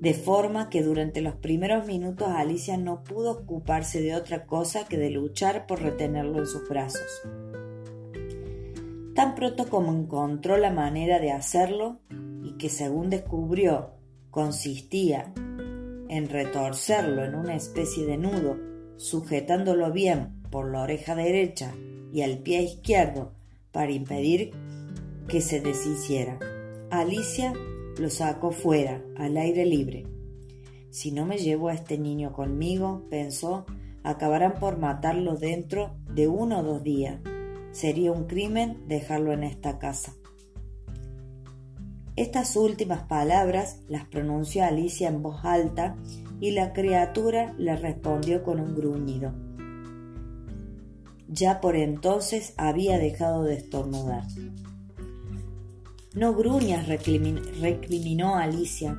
de 0.00 0.14
forma 0.14 0.68
que 0.68 0.82
durante 0.82 1.20
los 1.22 1.36
primeros 1.36 1.86
minutos 1.86 2.28
Alicia 2.28 2.76
no 2.76 3.02
pudo 3.02 3.32
ocuparse 3.32 4.00
de 4.00 4.14
otra 4.14 4.46
cosa 4.46 4.86
que 4.86 4.98
de 4.98 5.10
luchar 5.10 5.66
por 5.66 5.82
retenerlo 5.82 6.38
en 6.38 6.46
sus 6.46 6.68
brazos. 6.68 7.22
Tan 9.14 9.34
pronto 9.34 9.68
como 9.68 9.92
encontró 9.94 10.58
la 10.58 10.70
manera 10.70 11.18
de 11.18 11.32
hacerlo, 11.32 12.00
y 12.44 12.52
que 12.58 12.68
según 12.68 13.10
descubrió 13.10 13.92
consistía 14.30 15.32
en 16.08 16.28
retorcerlo 16.28 17.24
en 17.24 17.34
una 17.34 17.56
especie 17.56 18.04
de 18.04 18.18
nudo, 18.18 18.58
sujetándolo 18.98 19.90
bien 19.90 20.42
por 20.50 20.70
la 20.70 20.82
oreja 20.82 21.14
derecha 21.14 21.72
y 22.12 22.22
al 22.22 22.38
pie 22.38 22.62
izquierdo 22.62 23.32
para 23.72 23.92
impedir 23.92 24.52
que 25.28 25.40
se 25.40 25.60
deshiciera. 25.60 26.38
Alicia 26.90 27.52
lo 27.98 28.10
sacó 28.10 28.50
fuera, 28.50 29.02
al 29.16 29.36
aire 29.36 29.64
libre. 29.64 30.06
Si 30.90 31.12
no 31.12 31.26
me 31.26 31.38
llevo 31.38 31.68
a 31.68 31.74
este 31.74 31.98
niño 31.98 32.32
conmigo, 32.32 33.06
pensó, 33.10 33.66
acabarán 34.02 34.54
por 34.58 34.78
matarlo 34.78 35.36
dentro 35.36 35.96
de 36.14 36.28
uno 36.28 36.60
o 36.60 36.62
dos 36.62 36.82
días. 36.82 37.20
Sería 37.72 38.12
un 38.12 38.24
crimen 38.24 38.84
dejarlo 38.88 39.32
en 39.32 39.42
esta 39.42 39.78
casa. 39.78 40.14
Estas 42.16 42.56
últimas 42.56 43.02
palabras 43.02 43.80
las 43.88 44.06
pronunció 44.06 44.64
Alicia 44.64 45.08
en 45.08 45.22
voz 45.22 45.44
alta 45.44 45.96
y 46.40 46.52
la 46.52 46.72
criatura 46.72 47.54
le 47.58 47.76
respondió 47.76 48.42
con 48.42 48.60
un 48.60 48.74
gruñido. 48.74 49.34
Ya 51.28 51.60
por 51.60 51.76
entonces 51.76 52.54
había 52.56 52.98
dejado 52.98 53.42
de 53.42 53.56
estornudar. 53.56 54.22
No 56.16 56.32
gruñas, 56.32 56.88
recriminó 56.88 58.36
Alicia. 58.36 58.96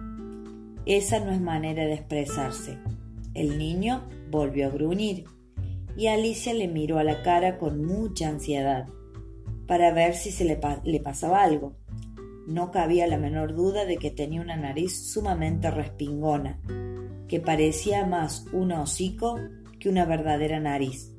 Esa 0.86 1.20
no 1.20 1.32
es 1.32 1.42
manera 1.42 1.84
de 1.84 1.96
expresarse. 1.96 2.78
El 3.34 3.58
niño 3.58 4.04
volvió 4.30 4.68
a 4.68 4.70
gruñir 4.70 5.26
y 5.98 6.08
Alicia 6.10 6.54
le 6.54 6.68
miró 6.68 7.00
a 7.00 7.04
la 7.04 7.24
cara 7.24 7.58
con 7.58 7.84
mucha 7.84 8.30
ansiedad 8.30 8.86
para 9.66 9.92
ver 9.92 10.14
si 10.14 10.30
se 10.30 10.46
le, 10.46 11.00
pasaba 11.00 11.42
algo. 11.42 11.76
No 12.46 12.70
cabía 12.70 13.08
la 13.08 13.18
menor 13.18 13.56
duda 13.56 13.86
de 13.86 13.98
que 13.98 14.12
tenía 14.12 14.40
una 14.40 14.56
nariz 14.56 15.12
sumamente 15.12 15.72
respingona, 15.72 16.62
que 17.28 17.40
parecía 17.40 18.06
más 18.06 18.46
un 18.54 18.74
hocico 18.74 19.40
que 19.80 19.90
una 19.90 20.06
verdadera 20.06 20.60
nariz. 20.60 21.16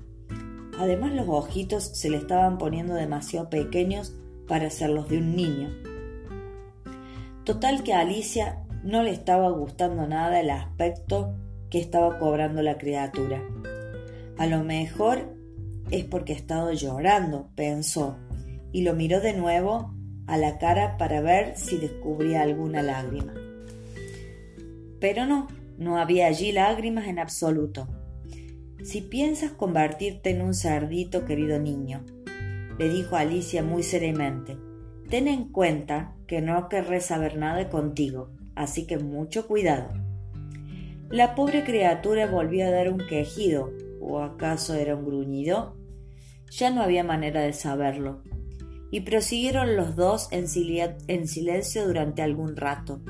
Además 0.78 1.12
los 1.12 1.28
ojitos 1.28 1.83
se 1.83 2.09
le 2.09 2.19
estaban 2.19 2.57
poniendo 2.57 2.95
demasiado 2.95 3.50
pequeños 3.50 4.14
para 4.47 4.69
hacerlos 4.69 5.09
de 5.09 5.19
un 5.19 5.35
niño. 5.35 5.88
Total 7.49 7.83
que 7.83 7.95
a 7.95 8.00
Alicia 8.00 8.59
no 8.85 9.02
le 9.02 9.11
estaba 9.11 9.49
gustando 9.49 10.07
nada 10.07 10.38
el 10.38 10.50
aspecto 10.50 11.35
que 11.71 11.81
estaba 11.81 12.19
cobrando 12.19 12.61
la 12.61 12.76
criatura. 12.76 13.43
A 14.37 14.47
lo 14.47 14.64
mejor 14.64 15.35
es 15.90 16.05
porque 16.05 16.35
ha 16.35 16.37
estado 16.37 16.75
llorando, 16.75 17.49
pensó, 17.55 18.19
y 18.71 18.83
lo 18.83 18.93
miró 18.93 19.23
de 19.23 19.33
nuevo 19.33 19.95
a 20.26 20.37
la 20.37 20.59
cara 20.59 20.99
para 20.99 21.23
ver 21.23 21.57
si 21.57 21.78
descubría 21.78 22.43
alguna 22.43 22.83
lágrima. 22.83 23.33
Pero 25.00 25.25
no, 25.25 25.49
no 25.78 25.97
había 25.97 26.26
allí 26.26 26.52
lágrimas 26.52 27.07
en 27.07 27.19
absoluto. 27.19 27.88
Si 28.85 29.00
piensas 29.00 29.52
convertirte 29.52 30.28
en 30.28 30.43
un 30.43 30.52
cerdito, 30.52 31.25
querido 31.25 31.59
niño, 31.59 32.05
le 32.78 32.90
dijo 32.90 33.17
Alicia 33.17 33.62
muy 33.62 33.83
seriamente, 33.83 34.59
Ten 35.08 35.26
en 35.26 35.48
cuenta 35.48 36.14
que 36.26 36.42
no 36.42 36.68
querré 36.68 37.00
saber 37.00 37.38
nada 37.38 37.70
contigo, 37.70 38.28
así 38.54 38.86
que 38.86 38.98
mucho 38.98 39.46
cuidado. 39.46 39.88
La 41.08 41.34
pobre 41.34 41.64
criatura 41.64 42.26
volvió 42.26 42.66
a 42.66 42.70
dar 42.70 42.92
un 42.92 42.98
quejido, 42.98 43.72
o 44.02 44.20
acaso 44.20 44.74
era 44.74 44.94
un 44.94 45.06
gruñido. 45.06 45.74
Ya 46.50 46.70
no 46.70 46.82
había 46.82 47.04
manera 47.04 47.40
de 47.40 47.54
saberlo, 47.54 48.22
y 48.90 49.00
prosiguieron 49.00 49.76
los 49.76 49.96
dos 49.96 50.28
en, 50.30 50.46
silencio 50.46 51.86
durante 51.86 52.20
algún 52.20 52.54
rato. 52.54 53.00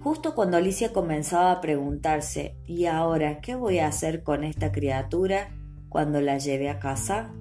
Justo 0.00 0.34
cuando 0.34 0.56
Alicia 0.56 0.92
comenzaba 0.92 1.52
a 1.52 1.60
preguntarse 1.60 2.54
¿Y 2.64 2.86
ahora 2.86 3.40
qué 3.40 3.56
voy 3.56 3.80
a 3.80 3.88
hacer 3.88 4.22
con 4.22 4.44
esta 4.44 4.72
criatura 4.72 5.50
cuando 5.90 6.22
la 6.22 6.38
lleve 6.38 6.70
a 6.70 6.78
casa? 6.78 7.34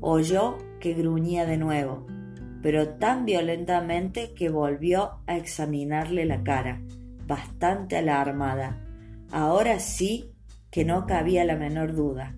oyó 0.00 0.58
que 0.80 0.94
gruñía 0.94 1.46
de 1.46 1.56
nuevo 1.56 2.17
pero 2.62 2.88
tan 2.94 3.24
violentamente 3.24 4.34
que 4.34 4.48
volvió 4.48 5.20
a 5.26 5.36
examinarle 5.36 6.24
la 6.24 6.42
cara, 6.42 6.82
bastante 7.26 7.96
alarmada. 7.96 8.84
Ahora 9.30 9.78
sí 9.78 10.32
que 10.70 10.84
no 10.84 11.06
cabía 11.06 11.44
la 11.44 11.56
menor 11.56 11.94
duda. 11.94 12.34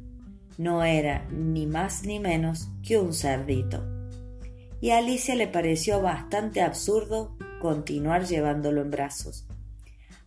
No 0.59 0.85
era 0.85 1.27
ni 1.31 1.67
más 1.67 2.05
ni 2.05 2.21
menos 2.21 2.69
que 2.83 2.99
un 2.99 3.15
cerdito. 3.15 3.83
Y 4.81 4.91
a 4.91 4.99
Alicia 4.99 5.35
le 5.35 5.47
pareció 5.47 6.01
bastante 6.01 6.61
absurdo 6.61 7.37
continuar 7.61 8.25
llevándolo 8.25 8.83
en 8.83 8.91
brazos. 8.91 9.47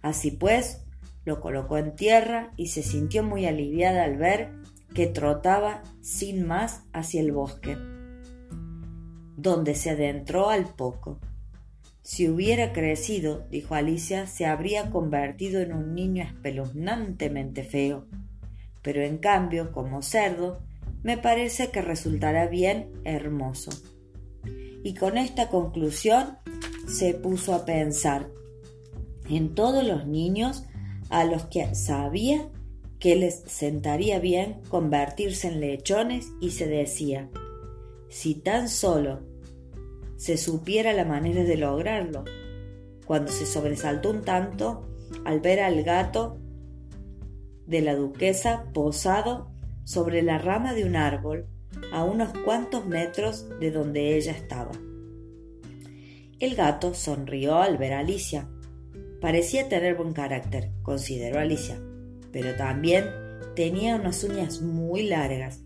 Así 0.01 0.31
pues, 0.31 0.85
lo 1.25 1.39
colocó 1.39 1.77
en 1.77 1.95
tierra 1.95 2.51
y 2.57 2.67
se 2.67 2.83
sintió 2.83 3.23
muy 3.23 3.45
aliviada 3.45 4.03
al 4.03 4.17
ver 4.17 4.51
que 4.93 5.07
trotaba 5.07 5.81
sin 6.01 6.45
más 6.45 6.83
hacia 6.93 7.21
el 7.21 7.31
bosque, 7.31 7.77
donde 9.43 9.75
se 9.75 9.91
adentró 9.91 10.49
al 10.49 10.73
poco. 10.73 11.19
Si 12.01 12.27
hubiera 12.27 12.73
crecido, 12.73 13.45
dijo 13.51 13.75
Alicia, 13.75 14.25
se 14.25 14.45
habría 14.45 14.89
convertido 14.89 15.61
en 15.61 15.73
un 15.73 15.93
niño 15.93 16.23
espeluznantemente 16.23 17.63
feo. 17.63 18.07
Pero 18.81 19.01
en 19.01 19.17
cambio, 19.17 19.71
como 19.71 20.01
cerdo, 20.01 20.61
me 21.03 21.17
parece 21.17 21.69
que 21.71 21.81
resultará 21.81 22.47
bien 22.47 22.89
hermoso. 23.03 23.71
Y 24.83 24.95
con 24.95 25.17
esta 25.17 25.49
conclusión 25.49 26.37
se 26.87 27.13
puso 27.13 27.53
a 27.53 27.65
pensar 27.65 28.29
en 29.29 29.55
todos 29.55 29.85
los 29.85 30.07
niños 30.07 30.65
a 31.09 31.25
los 31.25 31.45
que 31.45 31.75
sabía 31.75 32.49
que 32.99 33.15
les 33.15 33.43
sentaría 33.47 34.19
bien 34.19 34.61
convertirse 34.69 35.49
en 35.49 35.59
lechones 35.59 36.27
y 36.41 36.51
se 36.51 36.67
decía, 36.67 37.29
si 38.09 38.35
tan 38.35 38.69
solo 38.69 39.32
se 40.17 40.37
supiera 40.37 40.93
la 40.93 41.05
manera 41.05 41.43
de 41.43 41.57
lograrlo, 41.57 42.23
cuando 43.05 43.31
se 43.31 43.45
sobresaltó 43.45 44.11
un 44.11 44.21
tanto 44.21 44.87
al 45.25 45.39
ver 45.39 45.59
al 45.59 45.83
gato 45.83 46.39
de 47.65 47.81
la 47.81 47.95
duquesa 47.95 48.65
posado 48.73 49.51
sobre 49.83 50.21
la 50.21 50.37
rama 50.37 50.73
de 50.73 50.85
un 50.85 50.95
árbol 50.95 51.47
a 51.91 52.03
unos 52.03 52.29
cuantos 52.45 52.85
metros 52.85 53.47
de 53.59 53.71
donde 53.71 54.15
ella 54.15 54.31
estaba. 54.31 54.71
El 56.39 56.55
gato 56.55 56.93
sonrió 56.93 57.57
al 57.57 57.77
ver 57.77 57.93
a 57.93 57.99
Alicia. 57.99 58.49
Parecía 59.21 59.69
tener 59.69 59.95
buen 59.95 60.13
carácter, 60.13 60.71
consideró 60.81 61.39
Alicia, 61.39 61.79
pero 62.31 62.55
también 62.55 63.05
tenía 63.55 63.95
unas 63.95 64.23
uñas 64.23 64.61
muy 64.61 65.03
largas 65.03 65.61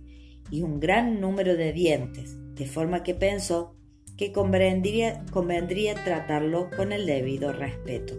y 0.51 0.61
un 0.61 0.79
gran 0.79 1.19
número 1.19 1.55
de 1.55 1.73
dientes, 1.73 2.37
de 2.53 2.67
forma 2.67 3.03
que 3.03 3.15
pensó 3.15 3.75
que 4.17 4.31
convendría, 4.31 5.23
convendría 5.31 5.95
tratarlo 6.03 6.69
con 6.75 6.91
el 6.91 7.05
debido 7.05 7.53
respeto. 7.53 8.15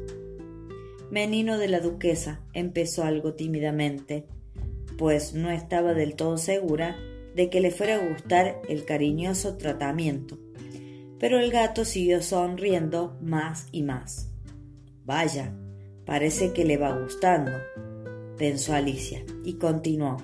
Menino 1.10 1.58
de 1.58 1.68
la 1.68 1.80
duquesa 1.80 2.40
empezó 2.52 3.04
algo 3.04 3.34
tímidamente, 3.34 4.26
pues 4.96 5.34
no 5.34 5.50
estaba 5.50 5.94
del 5.94 6.14
todo 6.14 6.38
segura 6.38 6.96
de 7.34 7.50
que 7.50 7.60
le 7.60 7.70
fuera 7.70 7.96
a 7.96 8.08
gustar 8.08 8.62
el 8.68 8.84
cariñoso 8.84 9.56
tratamiento 9.56 10.38
pero 11.18 11.38
el 11.38 11.50
gato 11.50 11.84
siguió 11.84 12.22
sonriendo 12.22 13.16
más 13.20 13.68
y 13.72 13.82
más. 13.82 14.30
Vaya, 15.04 15.54
parece 16.04 16.52
que 16.52 16.64
le 16.64 16.76
va 16.76 16.96
gustando, 16.96 17.52
pensó 18.36 18.74
Alicia, 18.74 19.24
y 19.44 19.54
continuó. 19.54 20.18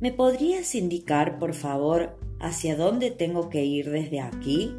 ¿Me 0.00 0.12
podrías 0.12 0.74
indicar, 0.74 1.38
por 1.38 1.54
favor, 1.54 2.18
hacia 2.42 2.76
dónde 2.76 3.10
tengo 3.10 3.48
que 3.48 3.64
ir 3.64 3.90
desde 3.90 4.20
aquí? 4.20 4.76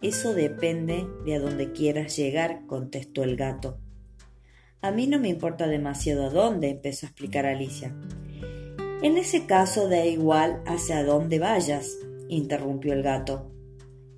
Eso 0.00 0.32
depende 0.32 1.06
de 1.24 1.34
a 1.34 1.40
dónde 1.40 1.72
quieras 1.72 2.16
llegar, 2.16 2.66
contestó 2.66 3.24
el 3.24 3.36
gato. 3.36 3.78
A 4.80 4.92
mí 4.92 5.08
no 5.08 5.18
me 5.18 5.28
importa 5.28 5.66
demasiado 5.66 6.26
a 6.26 6.30
dónde, 6.30 6.70
empezó 6.70 7.06
a 7.06 7.08
explicar 7.08 7.46
Alicia. 7.46 7.94
En 9.02 9.18
ese 9.18 9.46
caso 9.46 9.88
da 9.88 10.06
igual 10.06 10.62
hacia 10.66 11.02
dónde 11.02 11.38
vayas, 11.40 11.98
interrumpió 12.28 12.92
el 12.92 13.02
gato 13.02 13.50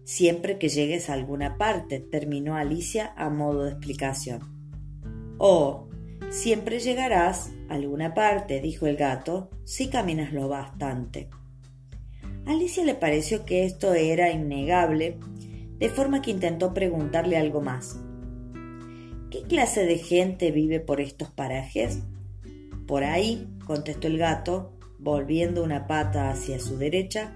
siempre 0.05 0.59
que 0.59 0.69
llegues 0.69 1.09
a 1.09 1.15
alguna 1.15 1.57
parte, 1.57 2.01
terminó 2.01 2.57
Alicia 2.57 3.13
a 3.17 3.31
modo 3.31 3.65
de 3.65 3.71
explicación. 3.71 4.41
Oh, 5.39 5.89
siempre 6.31 6.81
llegarás 6.81 7.53
a 7.69 7.75
alguna 7.75 8.15
parte, 8.15 8.61
dijo 8.61 8.87
el 8.87 8.97
gato, 8.97 9.51
si 9.65 9.89
caminas 9.89 10.33
lo 10.33 10.49
bastante. 10.49 11.29
Alicia 12.47 12.85
le 12.85 12.95
pareció 12.95 13.45
que 13.45 13.65
esto 13.65 13.95
era 13.95 14.31
innegable, 14.31 15.19
de 15.79 15.89
forma 15.89 16.23
que 16.23 16.33
intentó 16.33 16.75
preguntarle 16.75 17.37
algo 17.37 17.61
más. 17.61 17.99
¿Qué 19.31 19.43
clase 19.43 19.85
de 19.85 19.99
gente 19.99 20.51
vive 20.51 20.81
por 20.81 21.01
estos 21.01 21.31
parajes? 21.31 22.03
Por 22.87 23.05
ahí, 23.05 23.49
contestó 23.65 24.09
el 24.09 24.19
gato, 24.19 24.73
volviendo 24.99 25.63
una 25.63 25.87
pata 25.87 26.31
hacia 26.31 26.59
su 26.59 26.77
derecha, 26.77 27.33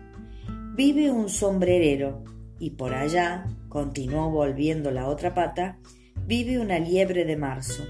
vive 0.74 1.10
un 1.10 1.28
sombrerero, 1.28 2.22
y 2.58 2.70
por 2.70 2.94
allá, 2.94 3.46
continuó 3.68 4.30
volviendo 4.30 4.90
la 4.90 5.08
otra 5.08 5.34
pata, 5.34 5.78
vive 6.26 6.58
una 6.58 6.78
liebre 6.78 7.24
de 7.24 7.36
marzo. 7.36 7.84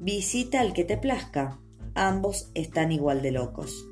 Visita 0.00 0.60
al 0.60 0.72
que 0.72 0.84
te 0.84 0.96
plazca, 0.96 1.60
ambos 1.94 2.50
están 2.54 2.92
igual 2.92 3.22
de 3.22 3.32
locos. 3.32 3.88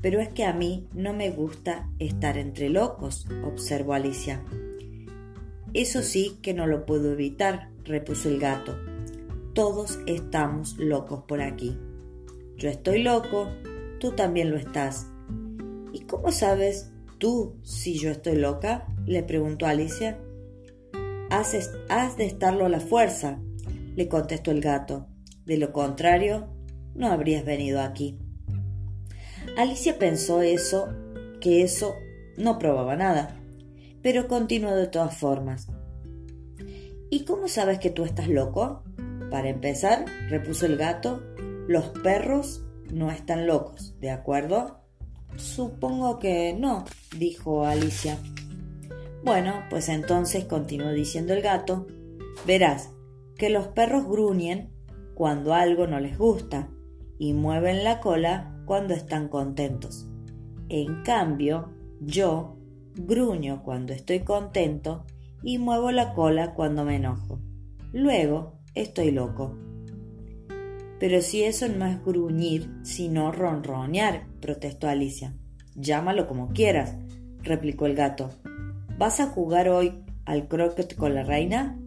Pero 0.00 0.20
es 0.20 0.28
que 0.28 0.44
a 0.44 0.52
mí 0.52 0.88
no 0.94 1.12
me 1.12 1.30
gusta 1.30 1.90
estar 1.98 2.38
entre 2.38 2.68
locos, 2.68 3.26
observó 3.44 3.94
Alicia. 3.94 4.44
Eso 5.74 6.02
sí 6.02 6.38
que 6.42 6.54
no 6.54 6.66
lo 6.66 6.86
puedo 6.86 7.12
evitar, 7.12 7.70
repuso 7.84 8.28
el 8.28 8.38
gato. 8.38 8.76
Todos 9.54 9.98
estamos 10.06 10.78
locos 10.78 11.24
por 11.26 11.40
aquí. 11.40 11.76
Yo 12.56 12.68
estoy 12.68 13.02
loco, 13.02 13.48
tú 13.98 14.12
también 14.12 14.50
lo 14.50 14.56
estás. 14.56 15.06
¿Y 15.92 16.00
cómo 16.00 16.30
sabes 16.30 16.92
¿Tú, 17.18 17.56
si 17.64 17.98
yo 17.98 18.10
estoy 18.12 18.36
loca? 18.36 18.86
le 19.04 19.24
preguntó 19.24 19.66
Alicia. 19.66 20.18
Has, 21.30 22.16
de 22.16 22.26
estarlo 22.26 22.66
a 22.66 22.68
la 22.68 22.80
fuerza, 22.80 23.40
le 23.96 24.08
contestó 24.08 24.52
el 24.52 24.60
gato. 24.60 25.08
De 25.44 25.58
lo 25.58 25.72
contrario, 25.72 26.48
no 26.94 27.08
habrías 27.08 27.44
venido 27.44 27.80
aquí. 27.80 28.18
Alicia 29.56 29.98
pensó 29.98 30.42
eso, 30.42 30.88
que 31.40 31.62
eso 31.62 31.94
no 32.36 32.58
probaba 32.58 32.96
nada, 32.96 33.40
pero 34.02 34.28
continuó 34.28 34.74
de 34.74 34.86
todas 34.86 35.16
formas. 35.16 35.68
¿Y 37.10 37.24
cómo 37.24 37.48
sabes 37.48 37.78
que 37.78 37.90
tú 37.90 38.04
estás 38.04 38.28
loco? 38.28 38.82
Para 39.30 39.48
empezar, 39.48 40.04
repuso 40.28 40.66
el 40.66 40.76
gato, 40.76 41.22
los 41.66 41.88
perros 42.02 42.64
no 42.92 43.10
están 43.10 43.46
locos, 43.46 43.94
¿de 44.00 44.10
acuerdo? 44.10 44.80
Supongo 45.36 46.18
que 46.18 46.54
no, 46.58 46.84
dijo 47.16 47.64
Alicia. 47.64 48.18
Bueno, 49.24 49.64
pues 49.68 49.88
entonces 49.88 50.44
continuó 50.44 50.92
diciendo 50.92 51.34
el 51.34 51.42
gato, 51.42 51.86
verás 52.46 52.90
que 53.36 53.50
los 53.50 53.68
perros 53.68 54.06
gruñen 54.06 54.70
cuando 55.14 55.54
algo 55.54 55.86
no 55.86 56.00
les 56.00 56.16
gusta 56.16 56.70
y 57.18 57.32
mueven 57.32 57.84
la 57.84 58.00
cola 58.00 58.57
cuando 58.68 58.92
están 58.92 59.28
contentos. 59.28 60.06
En 60.68 61.02
cambio, 61.02 61.70
yo 62.02 62.58
gruño 62.94 63.62
cuando 63.62 63.94
estoy 63.94 64.20
contento 64.20 65.06
y 65.42 65.56
muevo 65.56 65.90
la 65.90 66.12
cola 66.12 66.52
cuando 66.52 66.84
me 66.84 66.96
enojo. 66.96 67.40
Luego 67.94 68.60
estoy 68.74 69.10
loco. 69.10 69.56
Pero 71.00 71.22
si 71.22 71.44
eso 71.44 71.66
no 71.68 71.86
es 71.86 72.04
gruñir, 72.04 72.70
sino 72.82 73.32
ronronear, 73.32 74.26
protestó 74.42 74.86
Alicia. 74.86 75.34
Llámalo 75.74 76.26
como 76.26 76.48
quieras, 76.48 76.94
replicó 77.42 77.86
el 77.86 77.94
gato. 77.94 78.28
¿Vas 78.98 79.18
a 79.20 79.28
jugar 79.28 79.70
hoy 79.70 80.04
al 80.26 80.46
croquet 80.46 80.94
con 80.94 81.14
la 81.14 81.22
reina? 81.22 81.78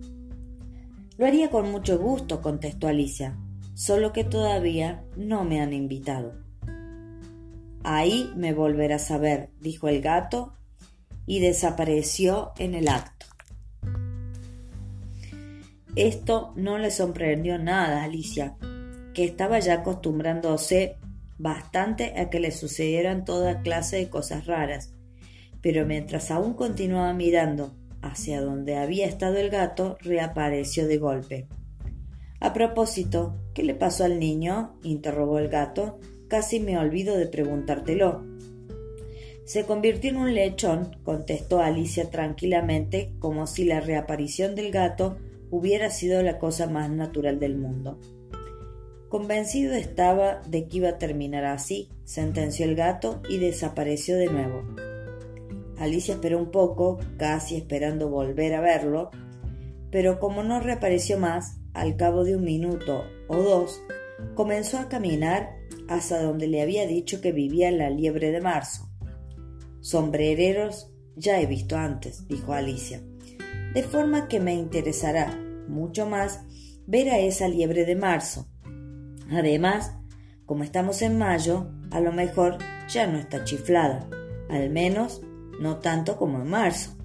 Lo 1.19 1.27
haría 1.27 1.51
con 1.51 1.69
mucho 1.69 1.99
gusto, 1.99 2.41
contestó 2.41 2.87
Alicia, 2.87 3.37
solo 3.75 4.13
que 4.13 4.23
todavía 4.23 5.05
no 5.15 5.43
me 5.43 5.61
han 5.61 5.73
invitado. 5.73 6.40
Ahí 7.83 8.31
me 8.35 8.53
volverás 8.53 9.11
a 9.11 9.17
ver, 9.17 9.49
dijo 9.59 9.87
el 9.87 10.01
gato, 10.01 10.53
y 11.25 11.39
desapareció 11.39 12.51
en 12.57 12.75
el 12.75 12.87
acto. 12.89 13.25
Esto 15.95 16.53
no 16.55 16.77
le 16.77 16.89
sorprendió 16.89 17.57
nada 17.57 18.01
a 18.01 18.03
Alicia, 18.05 18.55
que 19.13 19.25
estaba 19.25 19.59
ya 19.59 19.75
acostumbrándose 19.75 20.97
bastante 21.37 22.19
a 22.19 22.29
que 22.29 22.39
le 22.39 22.51
sucedieran 22.51 23.25
toda 23.25 23.61
clase 23.61 23.97
de 23.97 24.09
cosas 24.09 24.45
raras, 24.45 24.93
pero 25.61 25.85
mientras 25.85 26.31
aún 26.31 26.53
continuaba 26.53 27.13
mirando 27.13 27.75
hacia 28.01 28.41
donde 28.41 28.77
había 28.77 29.05
estado 29.05 29.37
el 29.37 29.49
gato, 29.49 29.97
reapareció 30.01 30.87
de 30.87 30.97
golpe. 30.97 31.47
A 32.39 32.53
propósito, 32.53 33.37
¿qué 33.53 33.63
le 33.63 33.75
pasó 33.75 34.03
al 34.03 34.19
niño? 34.19 34.79
interrogó 34.81 35.37
el 35.37 35.49
gato. 35.49 35.99
Casi 36.31 36.61
me 36.61 36.77
olvido 36.77 37.17
de 37.17 37.27
preguntártelo. 37.27 38.23
Se 39.43 39.65
convirtió 39.65 40.11
en 40.11 40.15
un 40.15 40.33
lechón, 40.33 40.95
contestó 41.03 41.59
Alicia 41.59 42.09
tranquilamente, 42.09 43.11
como 43.19 43.47
si 43.47 43.65
la 43.65 43.81
reaparición 43.81 44.55
del 44.55 44.71
gato 44.71 45.17
hubiera 45.49 45.89
sido 45.89 46.23
la 46.23 46.39
cosa 46.39 46.67
más 46.67 46.89
natural 46.89 47.37
del 47.37 47.57
mundo. 47.57 47.99
Convencido 49.09 49.73
estaba 49.73 50.41
de 50.47 50.69
que 50.69 50.77
iba 50.77 50.87
a 50.87 50.97
terminar 50.97 51.43
así, 51.43 51.89
sentenció 52.05 52.63
el 52.65 52.75
gato 52.77 53.21
y 53.29 53.37
desapareció 53.37 54.15
de 54.15 54.27
nuevo. 54.27 54.63
Alicia 55.77 56.13
esperó 56.13 56.37
un 56.37 56.49
poco, 56.49 56.97
casi 57.17 57.57
esperando 57.57 58.07
volver 58.07 58.53
a 58.53 58.61
verlo, 58.61 59.11
pero 59.91 60.17
como 60.17 60.43
no 60.43 60.61
reapareció 60.61 61.19
más, 61.19 61.57
al 61.73 61.97
cabo 61.97 62.23
de 62.23 62.37
un 62.37 62.45
minuto 62.45 63.03
o 63.27 63.35
dos, 63.35 63.83
comenzó 64.33 64.77
a 64.77 64.87
caminar 64.87 65.59
hasta 65.91 66.23
donde 66.23 66.47
le 66.47 66.61
había 66.61 66.87
dicho 66.87 67.19
que 67.19 67.33
vivía 67.33 67.69
la 67.69 67.89
liebre 67.89 68.31
de 68.31 68.39
marzo. 68.39 68.89
Sombrereros 69.81 70.89
ya 71.17 71.41
he 71.41 71.45
visto 71.45 71.75
antes, 71.75 72.27
dijo 72.29 72.53
Alicia, 72.53 73.03
de 73.73 73.83
forma 73.83 74.29
que 74.29 74.39
me 74.39 74.53
interesará 74.53 75.37
mucho 75.67 76.05
más 76.05 76.45
ver 76.87 77.09
a 77.09 77.19
esa 77.19 77.49
liebre 77.49 77.83
de 77.83 77.97
marzo. 77.97 78.47
Además, 79.29 79.97
como 80.45 80.63
estamos 80.63 81.01
en 81.01 81.17
mayo, 81.17 81.69
a 81.91 81.99
lo 81.99 82.13
mejor 82.13 82.57
ya 82.87 83.05
no 83.05 83.19
está 83.19 83.43
chiflada, 83.43 84.09
al 84.49 84.69
menos 84.69 85.21
no 85.59 85.79
tanto 85.79 86.15
como 86.15 86.41
en 86.41 86.47
marzo. 86.47 86.97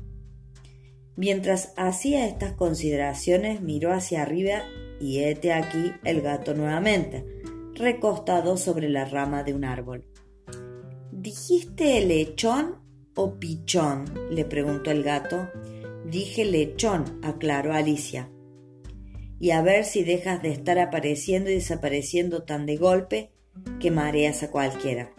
Mientras 1.16 1.72
hacía 1.77 2.29
estas 2.29 2.53
consideraciones 2.53 3.62
miró 3.62 3.92
hacia 3.92 4.22
arriba 4.22 4.62
y 5.01 5.25
hete 5.25 5.53
aquí 5.53 5.92
el 6.05 6.20
gato 6.20 6.55
nuevamente, 6.55 7.36
recostado 7.77 8.57
sobre 8.57 8.89
la 8.89 9.05
rama 9.05 9.43
de 9.43 9.55
un 9.55 9.65
árbol. 9.65 10.07
¿Dijiste 11.12 12.05
lechón 12.05 12.77
o 13.15 13.39
pichón? 13.39 14.05
le 14.31 14.45
preguntó 14.45 14.91
el 14.91 15.03
gato. 15.03 15.49
Dije 16.05 16.45
lechón, 16.45 17.21
aclaró 17.23 17.73
Alicia. 17.73 18.31
Y 19.39 19.51
a 19.51 19.62
ver 19.62 19.85
si 19.85 20.03
dejas 20.03 20.43
de 20.43 20.51
estar 20.51 20.79
apareciendo 20.79 21.51
y 21.51 21.55
desapareciendo 21.55 22.45
tan 22.45 22.65
de 22.65 22.77
golpe 22.77 23.33
que 23.81 23.91
mareas 23.91 24.43
a 24.43 24.51
cualquiera. 24.51 25.12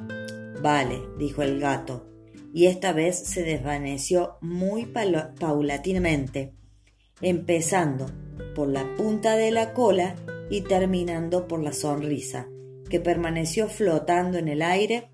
Vale, 0.62 1.02
dijo 1.20 1.44
el 1.44 1.60
gato, 1.60 2.08
y 2.54 2.66
esta 2.66 2.94
vez 2.94 3.20
se 3.20 3.44
desvaneció 3.44 4.38
muy 4.42 4.86
paulatinamente, 4.86 6.56
empezando 7.22 8.08
por 8.56 8.68
la 8.70 8.96
punta 8.96 9.36
de 9.36 9.52
la 9.52 9.74
cola 9.74 10.16
y 10.50 10.62
terminando 10.62 11.48
por 11.48 11.62
la 11.62 11.74
sonrisa, 11.74 12.48
que 12.90 13.00
permaneció 13.00 13.68
flotando 13.68 14.38
en 14.38 14.48
el 14.48 14.62
aire 14.62 15.12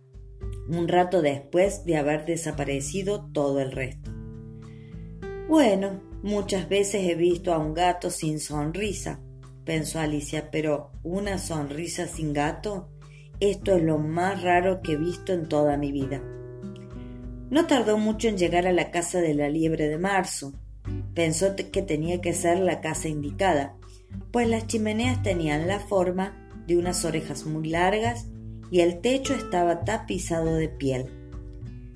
un 0.68 0.88
rato 0.88 1.22
después 1.22 1.86
de 1.86 1.98
haber 1.98 2.26
desaparecido 2.26 3.30
todo 3.34 3.60
el 3.60 3.72
resto. 3.72 4.12
Bueno, 5.48 6.02
muchas 6.24 6.70
veces 6.70 7.08
he 7.10 7.16
visto 7.16 7.54
a 7.54 7.58
un 7.58 7.74
gato 7.74 8.10
sin 8.10 8.40
sonrisa, 8.40 9.22
pensó 9.66 10.00
Alicia, 10.00 10.50
pero 10.52 10.92
una 11.04 11.38
sonrisa 11.38 12.08
sin 12.08 12.34
gato, 12.34 12.90
esto 13.40 13.76
es 13.76 13.84
lo 13.84 13.98
más 13.98 14.42
raro 14.42 14.82
que 14.82 14.94
he 14.94 14.98
visto 14.98 15.34
en 15.34 15.50
toda 15.50 15.78
mi 15.78 15.92
vida. 15.92 16.22
No 17.50 17.68
tardó 17.68 17.98
mucho 17.98 18.30
en 18.30 18.38
llegar 18.38 18.66
a 18.66 18.72
la 18.72 18.90
casa 18.90 19.20
de 19.20 19.34
la 19.34 19.50
liebre 19.50 19.88
de 19.88 19.98
marzo. 19.98 20.54
Pensó 21.14 21.56
que 21.56 21.82
tenía 21.82 22.20
que 22.20 22.34
ser 22.34 22.60
la 22.60 22.82
casa 22.82 23.10
indicada, 23.10 23.76
pues 24.32 24.48
las 24.48 24.68
chimeneas 24.68 25.22
tenían 25.22 25.68
la 25.68 25.80
forma 25.80 26.50
de 26.68 26.78
unas 26.78 27.06
orejas 27.06 27.46
muy 27.46 27.70
largas 27.70 28.28
y 28.72 28.82
el 28.82 29.02
techo 29.02 29.34
estaba 29.34 29.84
tapizado 29.86 30.56
de 30.56 30.70
piel. 30.70 31.10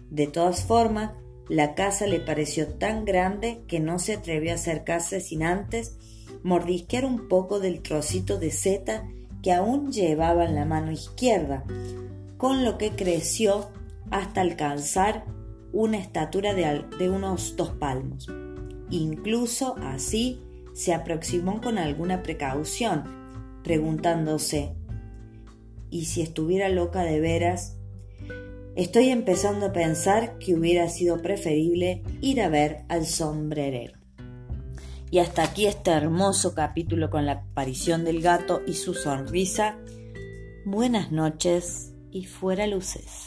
De 0.10 0.28
todas 0.28 0.64
formas, 0.64 1.12
la 1.50 1.76
casa 1.76 2.08
le 2.08 2.20
pareció 2.20 2.68
tan 2.68 3.06
grande 3.06 3.64
que 3.68 3.80
no 3.80 4.00
se 4.00 4.14
atrevió 4.14 4.52
a 4.52 4.56
acercarse 4.56 5.22
sin 5.22 5.44
antes 5.44 5.98
mordisquear 6.44 7.06
un 7.06 7.28
poco 7.28 7.60
del 7.60 7.82
trocito 7.82 8.38
de 8.38 8.52
seta 8.52 9.08
que 9.42 9.54
aún 9.54 9.92
llevaba 9.92 10.46
en 10.46 10.56
la 10.56 10.66
mano 10.66 10.92
izquierda, 10.92 11.64
con 12.38 12.64
lo 12.66 12.78
que 12.78 12.92
creció 12.92 13.70
hasta 14.12 14.42
alcanzar 14.42 15.26
una 15.74 15.98
estatura 15.98 16.54
de, 16.54 16.84
de 17.00 17.10
unos 17.10 17.56
dos 17.56 17.72
palmos. 17.72 18.28
Incluso 18.90 19.76
así 19.82 20.42
se 20.78 20.94
aproximó 20.94 21.60
con 21.60 21.80
alguna 21.80 22.22
precaución, 22.22 23.04
preguntándose 23.64 24.76
¿y 25.90 26.06
si 26.06 26.22
estuviera 26.22 26.70
loca 26.70 27.02
de 27.02 27.20
veras? 27.20 27.78
Estoy 28.76 29.10
empezando 29.10 29.66
a 29.66 29.74
pensar 29.74 30.38
que 30.38 30.54
hubiera 30.54 30.88
sido 30.88 31.20
preferible 31.20 32.04
ir 32.22 32.44
a 32.44 32.50
ver 32.50 32.86
al 32.90 33.08
sombrerero. 33.08 33.98
Y 35.10 35.18
hasta 35.18 35.42
aquí 35.42 35.66
este 35.66 35.90
hermoso 35.90 36.54
capítulo 36.54 37.10
con 37.10 37.26
la 37.26 37.32
aparición 37.32 38.06
del 38.06 38.22
gato 38.22 38.62
y 38.68 38.74
su 38.74 38.94
sonrisa. 38.94 39.80
Buenas 40.64 41.12
noches 41.12 41.96
y 42.12 42.26
fuera 42.26 42.68
luces. 42.68 43.27